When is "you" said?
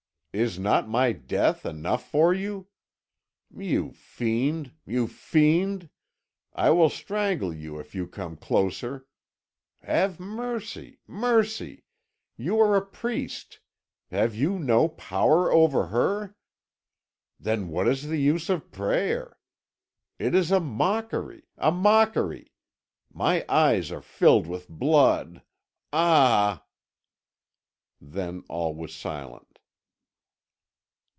2.33-2.67, 3.53-3.91, 4.85-5.07, 7.53-7.79, 7.93-8.07, 12.37-12.61, 14.33-14.57